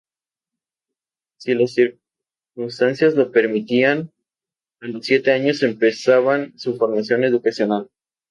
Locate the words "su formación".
6.57-7.23